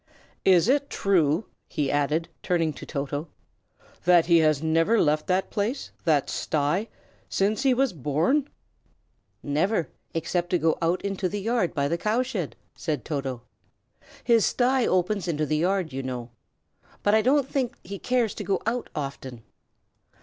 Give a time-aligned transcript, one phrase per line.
[0.45, 3.27] Is it true," he added, turning to Toto,
[4.03, 6.87] "that he has never left that place, that sty,
[7.29, 8.47] since he was born?"
[9.43, 13.43] "Never, except to go into the yard by the cow shed," said Toto.
[14.23, 16.31] "His sty opens into the yard, you know.
[17.03, 19.43] But I don't think he cares to go out often."